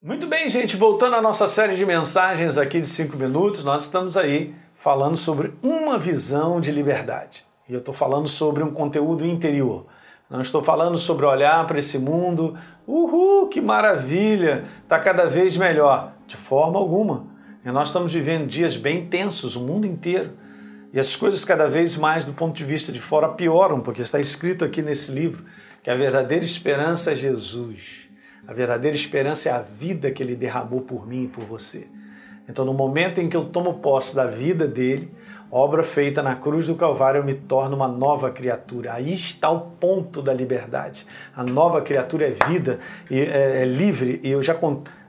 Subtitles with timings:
[0.00, 4.16] Muito bem, gente, voltando à nossa série de mensagens aqui de 5 minutos, nós estamos
[4.16, 7.44] aí falando sobre uma visão de liberdade.
[7.68, 9.86] E eu estou falando sobre um conteúdo interior.
[10.30, 12.56] Não estou falando sobre olhar para esse mundo,
[12.86, 16.12] uhul, que maravilha, está cada vez melhor.
[16.28, 17.26] De forma alguma.
[17.64, 20.30] E nós estamos vivendo dias bem tensos, o mundo inteiro.
[20.92, 24.20] E as coisas cada vez mais, do ponto de vista de fora, pioram, porque está
[24.20, 25.44] escrito aqui nesse livro
[25.82, 28.07] que a verdadeira esperança é Jesus.
[28.48, 31.86] A verdadeira esperança é a vida que ele derramou por mim e por você.
[32.48, 35.12] Então, no momento em que eu tomo posse da vida dele,
[35.50, 38.94] obra feita na cruz do Calvário, eu me torno uma nova criatura.
[38.94, 41.06] Aí está o ponto da liberdade.
[41.36, 42.78] A nova criatura é vida
[43.10, 44.18] e é, é livre.
[44.24, 44.56] E eu já,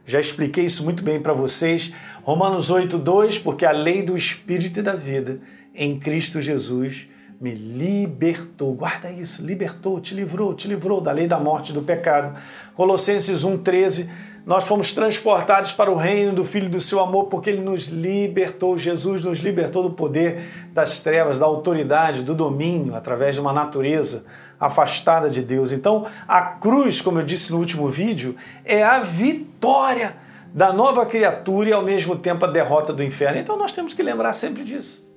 [0.05, 1.93] já expliquei isso muito bem para vocês.
[2.23, 5.39] Romanos 8,2, porque a lei do Espírito e da vida
[5.73, 7.07] em Cristo Jesus
[7.39, 8.73] me libertou.
[8.73, 12.37] Guarda isso, libertou, te livrou, te livrou da lei da morte e do pecado.
[12.73, 14.09] Colossenses 1:13,
[14.45, 18.77] nós fomos transportados para o reino do filho do seu amor porque ele nos libertou.
[18.77, 20.41] Jesus nos libertou do poder
[20.73, 24.25] das trevas, da autoridade, do domínio através de uma natureza
[24.59, 25.71] afastada de Deus.
[25.71, 28.35] Então, a cruz, como eu disse no último vídeo,
[28.65, 30.17] é a vitória
[30.53, 33.39] da nova criatura e ao mesmo tempo a derrota do inferno.
[33.39, 35.07] Então nós temos que lembrar sempre disso.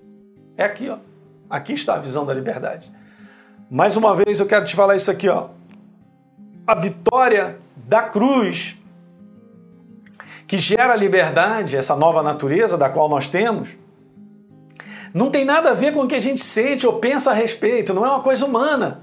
[0.57, 0.99] É aqui, ó.
[1.53, 2.91] Aqui está a visão da liberdade.
[3.71, 5.51] Mais uma vez eu quero te falar isso aqui, ó.
[6.67, 8.79] A vitória da cruz
[10.47, 13.77] que gera a liberdade, essa nova natureza da qual nós temos,
[15.13, 17.93] não tem nada a ver com o que a gente sente ou pensa a respeito,
[17.93, 19.03] não é uma coisa humana.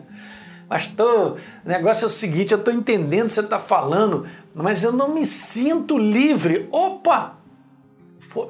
[0.68, 4.84] Pastor, o negócio é o seguinte: eu estou entendendo o que você está falando, mas
[4.84, 6.68] eu não me sinto livre.
[6.70, 7.38] Opa!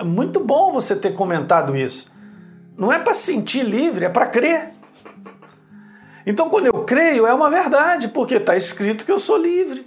[0.00, 2.18] É muito bom você ter comentado isso.
[2.80, 4.70] Não é para sentir livre, é para crer.
[6.24, 9.86] Então, quando eu creio, é uma verdade, porque está escrito que eu sou livre.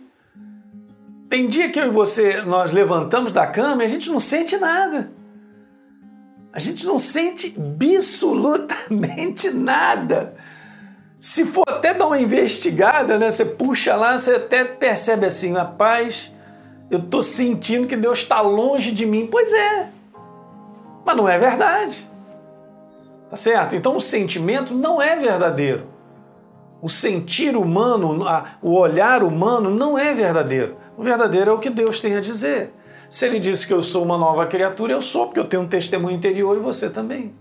[1.27, 4.57] Tem dia que eu e você nós levantamos da cama e a gente não sente
[4.57, 5.11] nada.
[6.53, 10.35] A gente não sente absolutamente nada.
[11.17, 16.31] Se for até dar uma investigada, né, você puxa lá, você até percebe assim, rapaz,
[16.91, 19.27] eu estou sentindo que Deus está longe de mim.
[19.31, 19.89] Pois é,
[21.03, 22.12] mas não é verdade.
[23.33, 23.75] Tá certo?
[23.75, 25.87] Então o sentimento não é verdadeiro.
[26.79, 28.23] O sentir humano,
[28.61, 30.77] o olhar humano não é verdadeiro.
[30.95, 32.71] O verdadeiro é o que Deus tem a dizer.
[33.09, 35.67] Se ele disse que eu sou uma nova criatura, eu sou, porque eu tenho um
[35.67, 37.33] testemunho interior e você também.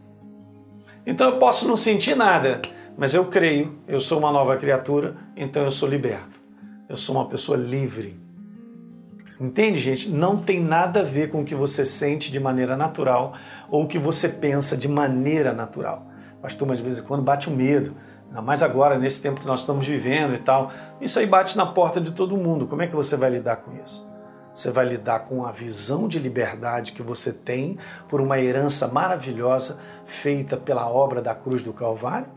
[1.05, 2.63] Então eu posso não sentir nada,
[2.97, 6.41] mas eu creio, eu sou uma nova criatura, então eu sou liberto.
[6.89, 8.19] Eu sou uma pessoa livre.
[9.41, 10.11] Entende, gente?
[10.11, 13.35] Não tem nada a ver com o que você sente de maneira natural
[13.71, 16.07] ou o que você pensa de maneira natural.
[16.43, 17.95] Mas turma, de vez em quando bate o um medo,
[18.27, 20.71] ainda mais agora, nesse tempo que nós estamos vivendo e tal.
[21.01, 22.67] Isso aí bate na porta de todo mundo.
[22.67, 24.11] Como é que você vai lidar com isso?
[24.53, 27.79] Você vai lidar com a visão de liberdade que você tem
[28.09, 32.29] por uma herança maravilhosa feita pela obra da cruz do Calvário?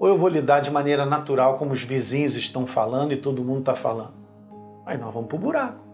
[0.00, 3.60] Ou eu vou lidar de maneira natural, como os vizinhos estão falando e todo mundo
[3.60, 4.14] está falando?
[4.84, 5.87] Aí nós vamos para o buraco.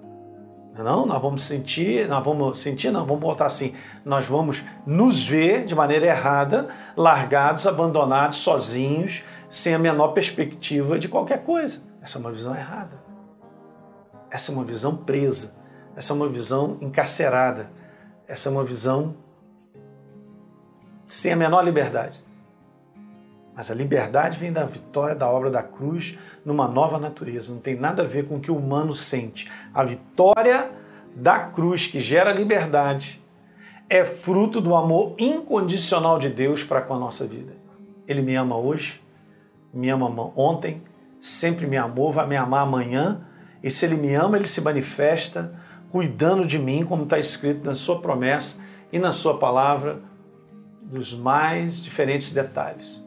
[0.83, 3.75] Não, nós vamos sentir, nós vamos sentir, não, vamos botar assim,
[4.05, 11.09] nós vamos nos ver de maneira errada, largados, abandonados, sozinhos, sem a menor perspectiva de
[11.09, 11.83] qualquer coisa.
[12.03, 13.01] Essa é uma visão errada.
[14.31, 15.55] Essa é uma visão presa.
[15.95, 17.71] Essa é uma visão encarcerada.
[18.27, 19.17] Essa é uma visão
[21.07, 22.24] sem a menor liberdade.
[23.57, 27.53] Mas a liberdade vem da vitória da obra da cruz numa nova natureza.
[27.53, 29.51] Não tem nada a ver com o que o humano sente.
[29.73, 30.71] A vitória
[31.15, 33.23] da cruz que gera liberdade
[33.89, 37.55] é fruto do amor incondicional de Deus para com a nossa vida.
[38.09, 39.01] Ele me ama hoje,
[39.73, 40.83] me ama ontem,
[41.21, 43.21] sempre me amou, vai me amar amanhã.
[43.63, 45.55] E se ele me ama, ele se manifesta
[45.91, 48.61] cuidando de mim, como está escrito na sua promessa
[48.93, 50.01] e na sua palavra,
[50.83, 53.05] dos mais diferentes detalhes.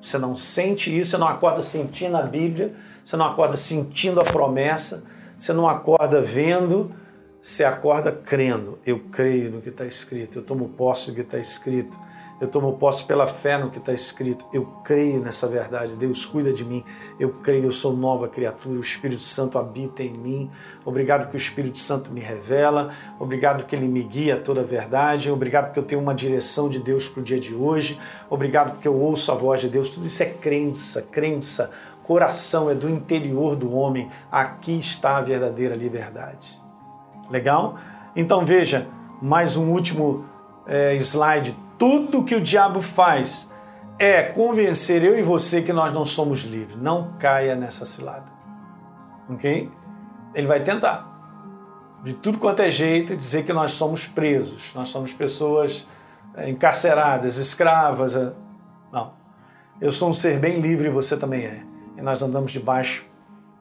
[0.00, 2.74] Você não sente isso, você não acorda sentindo a Bíblia,
[3.04, 5.04] você não acorda sentindo a promessa,
[5.36, 6.92] você não acorda vendo,
[7.40, 8.78] você acorda crendo.
[8.84, 11.96] Eu creio no que está escrito, eu tomo posse do que está escrito.
[12.38, 14.44] Eu tomo posse pela fé no que está escrito.
[14.52, 15.96] Eu creio nessa verdade.
[15.96, 16.84] Deus cuida de mim.
[17.18, 18.78] Eu creio, eu sou nova criatura.
[18.78, 20.50] O Espírito Santo habita em mim.
[20.84, 22.90] Obrigado que o Espírito Santo me revela.
[23.18, 25.30] Obrigado que ele me guia a toda a verdade.
[25.30, 27.98] Obrigado porque eu tenho uma direção de Deus para o dia de hoje.
[28.28, 29.88] Obrigado porque eu ouço a voz de Deus.
[29.88, 31.70] Tudo isso é crença, crença.
[32.02, 34.10] Coração é do interior do homem.
[34.30, 36.62] Aqui está a verdadeira liberdade.
[37.30, 37.78] Legal?
[38.14, 38.86] Então veja,
[39.20, 40.24] mais um último
[40.66, 43.52] é, slide tudo que o diabo faz
[43.98, 46.76] é convencer eu e você que nós não somos livres.
[46.76, 48.30] Não caia nessa cilada.
[49.28, 49.70] Ok?
[50.34, 51.14] Ele vai tentar.
[52.04, 55.88] de tudo quanto é jeito dizer que nós somos presos, nós somos pessoas
[56.34, 58.14] é, encarceradas, escravas.
[58.14, 58.32] É.
[58.92, 59.14] Não.
[59.80, 61.62] Eu sou um ser bem livre e você também é.
[61.96, 63.04] E nós andamos debaixo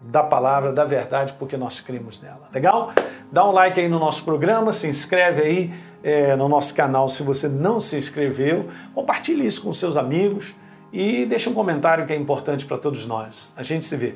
[0.01, 2.47] da palavra, da verdade, porque nós cremos nela.
[2.53, 2.91] Legal?
[3.31, 5.73] Dá um like aí no nosso programa, se inscreve aí
[6.05, 10.53] é, no nosso canal se você não se inscreveu, compartilhe isso com seus amigos
[10.93, 13.51] e deixe um comentário que é importante para todos nós.
[13.57, 14.15] A gente se vê.